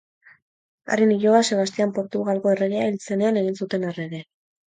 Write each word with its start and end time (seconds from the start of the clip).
Haren 0.95 1.11
iloba 1.15 1.41
Sebastian 1.49 1.93
Portugalgo 1.99 2.53
erregea 2.55 2.87
hil 2.89 2.99
zenean 3.11 3.37
egin 3.43 3.59
zuten 3.63 3.89
errege. 3.93 4.23